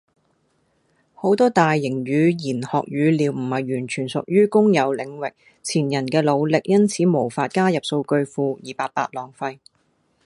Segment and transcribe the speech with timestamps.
[1.13, 5.31] 好多大型語言學語料唔係完全屬於公有領域。
[5.61, 9.59] 前人既努力因此無法加入數據庫，而白白浪費